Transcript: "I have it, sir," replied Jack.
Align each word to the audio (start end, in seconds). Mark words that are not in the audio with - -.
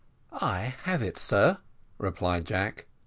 "I 0.31 0.73
have 0.85 1.03
it, 1.03 1.19
sir," 1.19 1.59
replied 1.99 2.45
Jack. 2.45 2.87